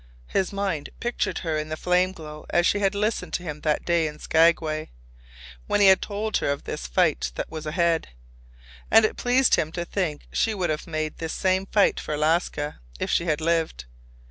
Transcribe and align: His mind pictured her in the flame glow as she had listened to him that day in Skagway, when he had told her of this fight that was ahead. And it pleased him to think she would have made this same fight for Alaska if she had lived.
His 0.29 0.51
mind 0.51 0.89
pictured 0.99 1.37
her 1.45 1.59
in 1.59 1.69
the 1.69 1.77
flame 1.77 2.11
glow 2.11 2.47
as 2.49 2.65
she 2.65 2.79
had 2.79 2.95
listened 2.95 3.33
to 3.33 3.43
him 3.43 3.61
that 3.61 3.85
day 3.85 4.07
in 4.07 4.17
Skagway, 4.17 4.89
when 5.67 5.79
he 5.79 5.85
had 5.85 6.01
told 6.01 6.37
her 6.37 6.49
of 6.49 6.63
this 6.63 6.87
fight 6.87 7.31
that 7.35 7.51
was 7.51 7.67
ahead. 7.67 8.07
And 8.89 9.05
it 9.05 9.15
pleased 9.15 9.53
him 9.57 9.71
to 9.73 9.85
think 9.85 10.25
she 10.31 10.55
would 10.55 10.71
have 10.71 10.87
made 10.87 11.19
this 11.19 11.33
same 11.33 11.67
fight 11.67 11.99
for 11.99 12.15
Alaska 12.15 12.79
if 12.99 13.11
she 13.11 13.25
had 13.25 13.41
lived. 13.41 13.85